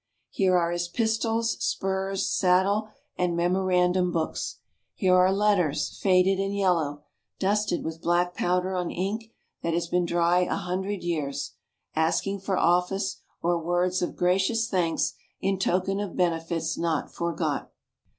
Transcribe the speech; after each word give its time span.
Here 0.31 0.57
are 0.57 0.71
his 0.71 0.87
pistols, 0.87 1.63
spurs, 1.63 2.27
saddle 2.27 2.89
and 3.19 3.35
memorandum 3.37 4.11
books. 4.11 4.57
Here 4.95 5.13
are 5.15 5.31
letters, 5.31 5.95
faded 6.01 6.39
and 6.39 6.55
yellow, 6.57 7.03
dusted 7.37 7.83
with 7.83 8.01
black 8.01 8.33
powder 8.33 8.73
on 8.75 8.89
ink 8.89 9.31
that 9.61 9.75
has 9.75 9.85
been 9.87 10.05
dry 10.05 10.39
a 10.39 10.55
hundred 10.55 11.03
years, 11.03 11.51
asking 11.95 12.39
for 12.39 12.57
office, 12.57 13.21
or 13.43 13.59
words 13.61 14.01
of 14.01 14.15
gracious 14.15 14.67
thanks 14.67 15.13
in 15.39 15.59
token 15.59 15.99
of 15.99 16.15
benefits 16.17 16.79
not 16.79 17.13
forgot. 17.13 17.71